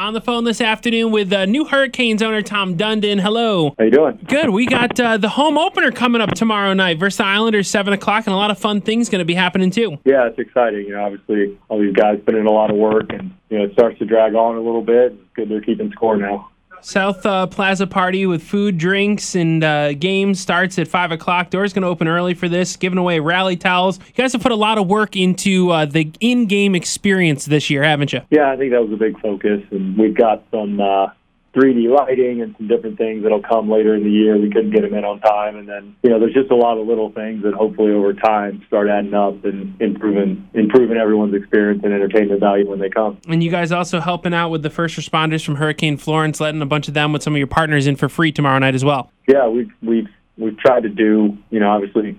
On 0.00 0.14
the 0.14 0.20
phone 0.22 0.44
this 0.44 0.62
afternoon 0.62 1.12
with 1.12 1.30
uh, 1.30 1.44
new 1.44 1.66
Hurricanes 1.66 2.22
owner 2.22 2.40
Tom 2.40 2.74
Dundon. 2.74 3.20
Hello. 3.20 3.74
How 3.78 3.84
you 3.84 3.90
doing? 3.90 4.18
Good. 4.26 4.48
We 4.48 4.64
got 4.64 4.98
uh, 4.98 5.18
the 5.18 5.28
home 5.28 5.58
opener 5.58 5.92
coming 5.92 6.22
up 6.22 6.30
tomorrow 6.30 6.72
night 6.72 6.98
versus 6.98 7.18
the 7.18 7.26
Islanders, 7.26 7.68
seven 7.68 7.92
o'clock, 7.92 8.26
and 8.26 8.32
a 8.32 8.36
lot 8.38 8.50
of 8.50 8.58
fun 8.58 8.80
things 8.80 9.10
going 9.10 9.18
to 9.18 9.26
be 9.26 9.34
happening 9.34 9.70
too. 9.70 9.98
Yeah, 10.06 10.26
it's 10.26 10.38
exciting. 10.38 10.86
You 10.86 10.94
know, 10.94 11.04
obviously 11.04 11.58
all 11.68 11.78
these 11.78 11.92
guys 11.92 12.18
put 12.24 12.34
in 12.34 12.46
a 12.46 12.50
lot 12.50 12.70
of 12.70 12.78
work, 12.78 13.12
and 13.12 13.30
you 13.50 13.58
know 13.58 13.64
it 13.64 13.74
starts 13.74 13.98
to 13.98 14.06
drag 14.06 14.34
on 14.34 14.56
a 14.56 14.60
little 14.62 14.80
bit. 14.80 15.12
It's 15.12 15.22
good 15.34 15.50
they're 15.50 15.60
keeping 15.60 15.92
score 15.92 16.16
now. 16.16 16.49
South 16.82 17.24
uh, 17.26 17.46
Plaza 17.46 17.86
party 17.86 18.26
with 18.26 18.42
food, 18.42 18.78
drinks, 18.78 19.34
and 19.34 19.62
uh, 19.62 19.92
games 19.94 20.40
starts 20.40 20.78
at 20.78 20.88
5 20.88 21.12
o'clock. 21.12 21.50
Doors 21.50 21.72
going 21.72 21.82
to 21.82 21.88
open 21.88 22.08
early 22.08 22.34
for 22.34 22.48
this, 22.48 22.76
giving 22.76 22.98
away 22.98 23.20
rally 23.20 23.56
towels. 23.56 23.98
You 23.98 24.14
guys 24.14 24.32
have 24.32 24.42
put 24.42 24.52
a 24.52 24.56
lot 24.56 24.78
of 24.78 24.86
work 24.86 25.16
into 25.16 25.70
uh, 25.70 25.86
the 25.86 26.10
in 26.20 26.46
game 26.46 26.74
experience 26.74 27.44
this 27.46 27.70
year, 27.70 27.82
haven't 27.82 28.12
you? 28.12 28.20
Yeah, 28.30 28.50
I 28.50 28.56
think 28.56 28.72
that 28.72 28.82
was 28.82 28.92
a 28.92 28.96
big 28.96 29.20
focus, 29.20 29.62
and 29.70 29.96
we've 29.96 30.16
got 30.16 30.42
some 30.50 30.80
uh, 30.80 31.08
3D 31.54 31.88
lighting 31.88 32.42
and 32.42 32.54
some 32.56 32.68
different 32.68 32.96
things 32.96 33.22
that'll 33.22 33.42
come 33.42 33.68
later 33.68 33.94
in 33.94 34.04
the 34.04 34.10
year. 34.10 34.38
We 34.38 34.50
couldn't 34.50 34.70
get 34.70 34.82
them 34.82 34.94
in 34.94 35.04
on 35.04 35.20
time, 35.20 35.56
and 35.56 35.68
then 35.68 35.96
you 36.02 36.10
know 36.10 36.20
there's 36.20 36.34
just 36.34 36.50
a 36.50 36.56
lot 36.56 36.78
of 36.78 36.86
little 36.86 37.10
things 37.10 37.42
that 37.42 37.54
hopefully 37.54 37.92
over 37.92 38.12
time 38.12 38.62
start 38.68 38.88
adding 38.88 39.14
up 39.14 39.44
and 39.44 39.80
improving 39.80 40.48
improving 40.54 40.96
everyone's 40.96 41.34
experience 41.34 41.82
and 41.82 41.92
entertainment 41.92 42.40
value 42.40 42.68
when 42.68 42.78
they 42.78 42.88
come. 42.88 43.18
And 43.28 43.42
you 43.42 43.50
guys 43.50 43.72
also 43.72 43.98
helping 43.98 44.32
out 44.32 44.50
with 44.50 44.62
the 44.62 44.70
first 44.70 44.96
responders 44.96 45.44
from 45.44 45.56
Hurricane 45.56 45.96
Florence, 45.96 46.40
letting 46.40 46.62
a 46.62 46.66
bunch 46.66 46.86
of 46.86 46.94
them 46.94 47.12
with 47.12 47.22
some 47.22 47.34
of 47.34 47.38
your 47.38 47.48
partners 47.48 47.86
in 47.86 47.96
for 47.96 48.08
free 48.08 48.30
tomorrow 48.30 48.58
night 48.58 48.74
as 48.74 48.84
well. 48.84 49.10
Yeah, 49.26 49.48
we've 49.48 49.70
we've 49.82 50.08
we've 50.38 50.58
tried 50.58 50.84
to 50.84 50.88
do 50.88 51.36
you 51.50 51.58
know 51.58 51.70
obviously 51.70 52.18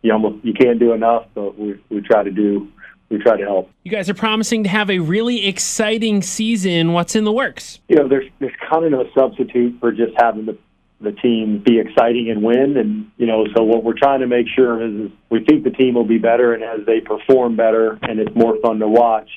you 0.00 0.12
almost 0.12 0.44
you 0.44 0.54
can't 0.54 0.78
do 0.78 0.92
enough, 0.92 1.26
but 1.34 1.58
we 1.58 1.78
we 1.90 2.00
try 2.00 2.22
to 2.22 2.30
do 2.30 2.68
we 3.12 3.18
try 3.18 3.36
to 3.36 3.44
help. 3.44 3.70
You 3.84 3.90
guys 3.90 4.08
are 4.08 4.14
promising 4.14 4.64
to 4.64 4.70
have 4.70 4.90
a 4.90 4.98
really 4.98 5.46
exciting 5.46 6.22
season. 6.22 6.94
What's 6.94 7.14
in 7.14 7.24
the 7.24 7.32
works? 7.32 7.78
You 7.88 7.96
know, 7.96 8.08
there's 8.08 8.28
there's 8.40 8.54
kind 8.68 8.84
of 8.84 8.90
no 8.90 9.04
substitute 9.14 9.78
for 9.78 9.92
just 9.92 10.12
having 10.16 10.46
the 10.46 10.58
the 11.00 11.12
team 11.12 11.62
be 11.64 11.78
exciting 11.78 12.30
and 12.30 12.42
win. 12.42 12.76
And 12.76 13.10
you 13.18 13.26
know, 13.26 13.46
so 13.54 13.62
what 13.62 13.84
we're 13.84 13.98
trying 13.98 14.20
to 14.20 14.26
make 14.26 14.46
sure 14.48 14.82
is, 14.82 15.06
is 15.06 15.10
we 15.30 15.44
think 15.44 15.64
the 15.64 15.70
team 15.70 15.94
will 15.94 16.06
be 16.06 16.18
better, 16.18 16.54
and 16.54 16.62
as 16.62 16.86
they 16.86 17.00
perform 17.00 17.54
better, 17.56 17.98
and 18.02 18.18
it's 18.18 18.34
more 18.34 18.56
fun 18.62 18.78
to 18.78 18.88
watch, 18.88 19.28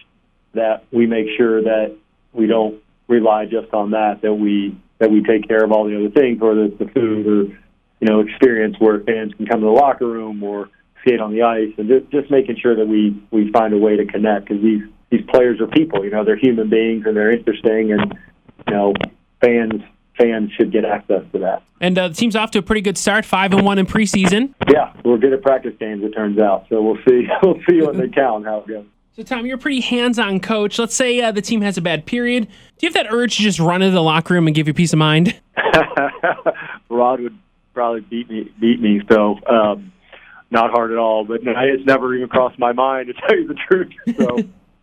that 0.53 0.85
we 0.91 1.05
make 1.05 1.27
sure 1.37 1.61
that 1.61 1.95
we 2.31 2.47
don't 2.47 2.81
rely 3.07 3.45
just 3.45 3.73
on 3.73 3.91
that. 3.91 4.21
That 4.21 4.33
we 4.33 4.77
that 4.99 5.11
we 5.11 5.21
take 5.21 5.47
care 5.47 5.63
of 5.63 5.71
all 5.71 5.85
the 5.85 5.97
other 5.97 6.11
things, 6.11 6.39
whether 6.39 6.63
it's 6.63 6.79
the 6.79 6.87
food 6.87 7.27
or 7.27 7.43
you 7.99 8.07
know 8.07 8.21
experience 8.21 8.77
where 8.79 9.01
fans 9.01 9.33
can 9.33 9.45
come 9.45 9.59
to 9.59 9.65
the 9.65 9.71
locker 9.71 10.07
room 10.07 10.41
or 10.43 10.69
skate 11.05 11.19
on 11.19 11.31
the 11.31 11.43
ice, 11.43 11.71
and 11.77 11.87
just, 11.87 12.09
just 12.11 12.31
making 12.31 12.57
sure 12.57 12.75
that 12.75 12.87
we 12.87 13.15
we 13.31 13.51
find 13.51 13.73
a 13.73 13.77
way 13.77 13.95
to 13.95 14.05
connect 14.05 14.47
because 14.47 14.63
these 14.63 14.81
these 15.11 15.21
players 15.29 15.61
are 15.61 15.67
people. 15.67 16.03
You 16.03 16.11
know, 16.11 16.25
they're 16.25 16.37
human 16.37 16.69
beings 16.69 17.05
and 17.05 17.15
they're 17.15 17.31
interesting, 17.31 17.91
and 17.91 18.17
you 18.67 18.73
know, 18.73 18.93
fans 19.41 19.81
fans 20.17 20.51
should 20.53 20.71
get 20.71 20.85
access 20.85 21.21
to 21.33 21.39
that. 21.39 21.61
And 21.81 21.97
uh, 21.97 22.07
the 22.07 22.13
team's 22.13 22.35
off 22.35 22.51
to 22.51 22.59
a 22.59 22.61
pretty 22.61 22.81
good 22.81 22.97
start, 22.97 23.25
five 23.25 23.53
and 23.53 23.65
one 23.65 23.77
in 23.77 23.85
preseason. 23.85 24.53
Yeah, 24.71 24.93
we're 25.03 25.17
good 25.17 25.33
at 25.33 25.41
practice 25.41 25.73
games. 25.79 26.03
It 26.03 26.11
turns 26.11 26.39
out, 26.39 26.65
so 26.69 26.81
we'll 26.81 26.97
see. 27.07 27.27
We'll 27.43 27.59
see 27.69 27.81
when 27.81 27.97
they 27.97 28.07
count 28.07 28.45
how 28.45 28.59
it 28.59 28.67
goes. 28.67 28.85
So, 29.15 29.23
Tom, 29.23 29.45
you're 29.45 29.55
a 29.55 29.59
pretty 29.59 29.81
hands-on 29.81 30.41
coach. 30.41 30.77
Let's 30.79 30.95
say 30.95 31.21
uh, 31.21 31.31
the 31.31 31.41
team 31.41 31.61
has 31.61 31.77
a 31.77 31.81
bad 31.81 32.05
period. 32.05 32.47
Do 32.47 32.85
you 32.85 32.87
have 32.87 32.93
that 32.95 33.13
urge 33.13 33.37
to 33.37 33.43
just 33.43 33.59
run 33.59 33.81
into 33.81 33.93
the 33.93 34.01
locker 34.01 34.33
room 34.33 34.47
and 34.47 34.55
give 34.55 34.67
you 34.67 34.73
peace 34.73 34.91
of 34.91 34.99
mind? 34.99 35.39
Rod 36.89 37.21
would 37.21 37.37
probably 37.73 38.01
beat 38.01 38.29
me. 38.29 38.51
Beat 38.59 38.81
me. 38.81 39.01
So. 39.09 39.37
Um, 39.47 39.91
not 40.51 40.71
hard 40.71 40.91
at 40.91 40.97
all. 40.97 41.25
But 41.25 41.43
no, 41.43 41.53
it's 41.57 41.85
never 41.85 42.15
even 42.15 42.29
crossed 42.29 42.59
my 42.59 42.73
mind 42.73 43.07
to 43.07 43.13
tell 43.27 43.37
you 43.37 43.47
the 43.47 43.55
truth. 43.55 43.93
So, 44.17 44.37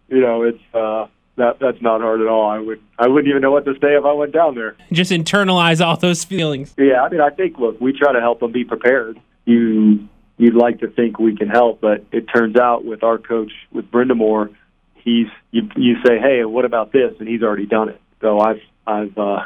you 0.08 0.20
know, 0.20 0.42
it's 0.42 0.62
uh, 0.74 1.06
that 1.36 1.58
that's 1.60 1.80
not 1.80 2.00
hard 2.00 2.20
at 2.20 2.26
all. 2.26 2.48
I 2.48 2.58
would 2.58 2.80
I 2.98 3.08
wouldn't 3.08 3.28
even 3.28 3.42
know 3.42 3.52
what 3.52 3.64
to 3.64 3.74
say 3.74 3.94
if 3.94 4.04
I 4.04 4.12
went 4.12 4.32
down 4.32 4.54
there. 4.54 4.76
Just 4.92 5.10
internalize 5.10 5.84
all 5.84 5.96
those 5.96 6.24
feelings. 6.24 6.74
Yeah, 6.76 7.02
I 7.02 7.08
mean, 7.08 7.20
I 7.20 7.30
think 7.30 7.58
look, 7.58 7.80
we 7.80 7.92
try 7.92 8.12
to 8.12 8.20
help 8.20 8.40
them 8.40 8.52
be 8.52 8.64
prepared. 8.64 9.20
You 9.44 10.08
you'd 10.36 10.54
like 10.54 10.80
to 10.80 10.88
think 10.88 11.18
we 11.18 11.36
can 11.36 11.48
help, 11.48 11.80
but 11.80 12.04
it 12.12 12.26
turns 12.34 12.56
out 12.56 12.84
with 12.84 13.02
our 13.02 13.18
coach 13.18 13.52
with 13.70 13.90
Brind'Amour, 13.90 14.54
he's 14.96 15.28
you 15.50 15.68
you 15.76 15.96
say, 16.06 16.18
hey, 16.18 16.44
what 16.44 16.64
about 16.64 16.92
this, 16.92 17.14
and 17.18 17.28
he's 17.28 17.42
already 17.42 17.66
done 17.66 17.88
it. 17.88 18.00
So 18.20 18.40
I've 18.40 18.60
I've 18.86 19.16
uh, 19.16 19.40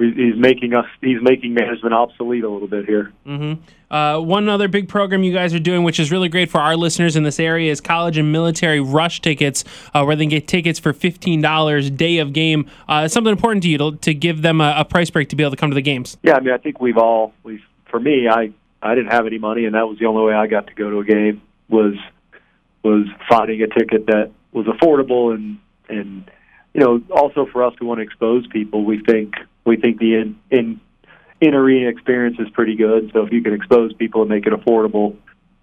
he's 0.00 0.36
making 0.36 0.74
us 0.74 0.86
he's 1.00 1.20
making 1.22 1.54
management 1.54 1.94
obsolete 1.94 2.44
a 2.44 2.48
little 2.48 2.68
bit 2.68 2.86
here. 2.86 3.12
Mm-hmm. 3.26 3.62
Uh, 3.90 4.20
one 4.20 4.48
other 4.48 4.68
big 4.68 4.88
program 4.88 5.24
you 5.24 5.32
guys 5.32 5.52
are 5.52 5.58
doing, 5.58 5.82
which 5.82 5.98
is 5.98 6.12
really 6.12 6.28
great 6.28 6.50
for 6.50 6.60
our 6.60 6.76
listeners 6.76 7.16
in 7.16 7.24
this 7.24 7.40
area, 7.40 7.72
is 7.72 7.80
college 7.80 8.16
and 8.16 8.30
military 8.30 8.80
rush 8.80 9.20
tickets, 9.20 9.64
uh, 9.94 10.04
where 10.04 10.14
they 10.14 10.24
can 10.24 10.30
get 10.30 10.46
tickets 10.46 10.78
for 10.78 10.92
fifteen 10.92 11.40
dollars 11.40 11.90
day 11.90 12.18
of 12.18 12.32
game. 12.32 12.66
Uh, 12.88 13.02
it's 13.04 13.14
something 13.14 13.32
important 13.32 13.62
to 13.64 13.68
you 13.68 13.78
to, 13.78 13.96
to 13.96 14.14
give 14.14 14.42
them 14.42 14.60
a, 14.60 14.74
a, 14.78 14.84
price 14.84 15.10
break 15.10 15.28
to 15.28 15.36
be 15.36 15.42
able 15.42 15.50
to 15.50 15.56
come 15.56 15.70
to 15.70 15.74
the 15.74 15.82
games. 15.82 16.16
Yeah, 16.22 16.34
I 16.34 16.40
mean, 16.40 16.54
I 16.54 16.58
think 16.58 16.80
we've 16.80 16.98
all 16.98 17.32
we 17.42 17.62
for 17.90 17.98
me, 17.98 18.28
I 18.28 18.52
I 18.82 18.94
didn't 18.94 19.10
have 19.10 19.26
any 19.26 19.38
money, 19.38 19.64
and 19.64 19.74
that 19.74 19.88
was 19.88 19.98
the 19.98 20.06
only 20.06 20.22
way 20.22 20.34
I 20.34 20.46
got 20.46 20.68
to 20.68 20.74
go 20.74 20.90
to 20.90 21.00
a 21.00 21.04
game 21.04 21.42
was 21.68 21.94
was 22.82 23.06
finding 23.28 23.62
a 23.62 23.66
ticket 23.66 24.06
that 24.06 24.30
was 24.52 24.66
affordable 24.66 25.34
and 25.34 25.58
and 25.88 26.30
you 26.72 26.80
know 26.80 27.02
also 27.10 27.46
for 27.46 27.64
us 27.64 27.74
we 27.80 27.86
want 27.86 27.98
to 27.98 28.02
expose 28.02 28.46
people. 28.46 28.84
We 28.84 29.02
think 29.02 29.34
we 29.64 29.76
think 29.76 29.98
the 29.98 30.14
in, 30.14 30.38
in 30.50 30.80
in 31.40 31.54
arena 31.54 31.88
experience 31.88 32.36
is 32.38 32.48
pretty 32.50 32.76
good. 32.76 33.10
So 33.12 33.24
if 33.24 33.32
you 33.32 33.42
can 33.42 33.54
expose 33.54 33.92
people 33.94 34.20
and 34.22 34.30
make 34.30 34.46
it 34.46 34.52
affordable, 34.52 35.16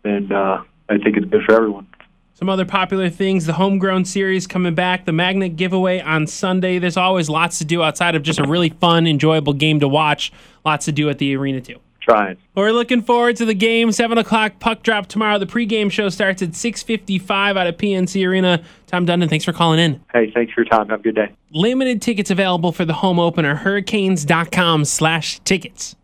then 0.04 0.32
uh, 0.32 0.64
I 0.90 0.98
think 0.98 1.18
it's 1.18 1.28
good 1.28 1.44
for 1.46 1.56
everyone. 1.56 1.88
Some 2.34 2.50
other 2.50 2.66
popular 2.66 3.10
things 3.10 3.46
the 3.46 3.54
homegrown 3.54 4.06
series 4.06 4.46
coming 4.46 4.76
back, 4.76 5.06
the 5.06 5.12
magnet 5.12 5.56
giveaway 5.56 6.02
on 6.02 6.28
Sunday. 6.28 6.78
There's 6.78 6.98
always 6.98 7.30
lots 7.30 7.58
to 7.60 7.66
do 7.66 7.82
outside 7.82 8.16
of 8.16 8.22
just 8.22 8.40
a 8.40 8.48
really 8.48 8.70
fun, 8.70 9.08
enjoyable 9.08 9.54
game 9.54 9.80
to 9.80 9.88
watch. 9.88 10.32
Lots 10.64 10.86
to 10.86 10.92
do 10.92 11.10
at 11.10 11.18
the 11.18 11.36
arena, 11.36 11.62
too 11.62 11.80
trying. 12.08 12.38
We're 12.56 12.72
looking 12.72 13.02
forward 13.02 13.36
to 13.38 13.46
the 13.46 13.54
game. 13.54 13.92
Seven 13.92 14.18
o'clock 14.18 14.60
puck 14.60 14.84
drop 14.84 15.08
tomorrow. 15.08 15.38
The 15.38 15.46
pregame 15.46 15.92
show 15.92 16.08
starts 16.10 16.42
at 16.42 16.56
six 16.56 16.82
fifty-five 16.82 17.58
out 17.58 17.68
of 17.68 17.76
PNC 17.78 18.26
Arena. 18.26 18.64
Tom 18.88 19.06
Dundon, 19.06 19.30
thanks 19.30 19.44
for 19.44 19.52
calling 19.52 19.80
in. 19.80 20.02
Hey, 20.14 20.32
thanks 20.34 20.54
for 20.54 20.62
your 20.62 20.70
time. 20.70 20.88
Have 20.88 21.02
a 21.02 21.04
good 21.04 21.16
day. 21.16 21.34
Limited 21.52 22.02
tickets 22.02 22.32
available 22.32 22.72
for 22.72 22.86
the 22.86 22.94
home 22.94 23.20
opener. 23.20 23.56
Hurricanes.com/slash 23.56 25.40
tickets. 25.40 25.98